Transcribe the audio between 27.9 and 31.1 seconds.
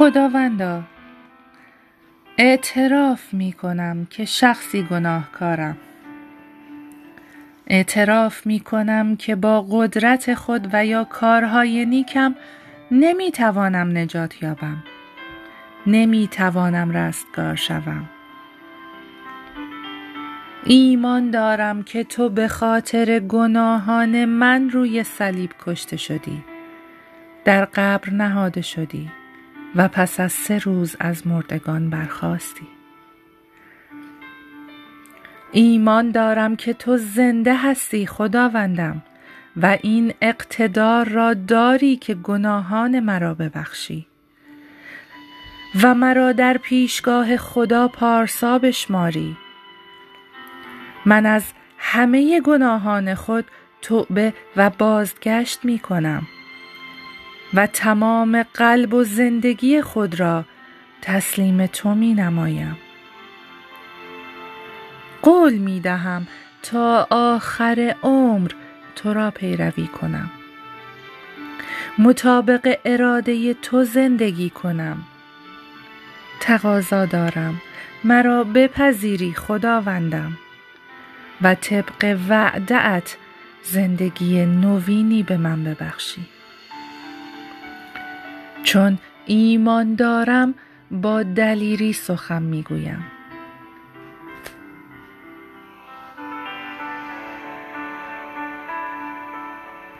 نهاده شدی. و پس از سه روز